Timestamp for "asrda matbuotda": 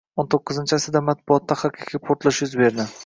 0.77-1.59